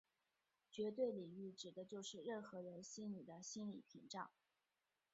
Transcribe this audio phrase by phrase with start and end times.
[0.71, 4.31] 绝对领域指的就是任何人心里的心理屏障。